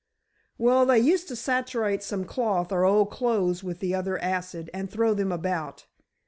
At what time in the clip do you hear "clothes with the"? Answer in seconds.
3.11-3.93